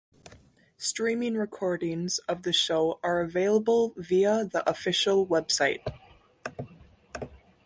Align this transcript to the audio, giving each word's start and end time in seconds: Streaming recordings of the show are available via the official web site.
Streaming 0.79 1.35
recordings 1.35 2.17
of 2.27 2.41
the 2.41 2.51
show 2.51 2.99
are 3.03 3.21
available 3.21 3.93
via 3.97 4.43
the 4.43 4.67
official 4.67 5.27
web 5.27 5.51
site. 5.51 5.87